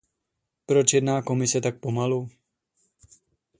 Proč 0.65 0.93
jedná 0.93 1.21
Komise 1.21 1.61
tak 1.61 1.79
pomalu? 1.79 2.29